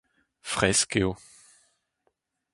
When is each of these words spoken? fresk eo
fresk 0.53 0.91
eo 0.99 1.11